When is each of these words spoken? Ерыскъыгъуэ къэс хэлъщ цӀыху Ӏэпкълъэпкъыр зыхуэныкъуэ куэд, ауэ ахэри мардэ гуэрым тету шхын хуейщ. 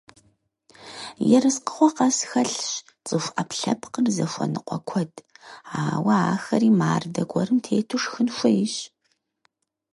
Ерыскъыгъуэ 1.35 1.89
къэс 1.95 2.17
хэлъщ 2.29 2.71
цӀыху 3.05 3.33
Ӏэпкълъэпкъыр 3.35 4.05
зыхуэныкъуэ 4.15 4.77
куэд, 4.87 5.13
ауэ 5.81 6.15
ахэри 6.33 6.69
мардэ 6.79 7.21
гуэрым 7.31 7.59
тету 7.63 7.99
шхын 8.03 8.27
хуейщ. 8.35 8.75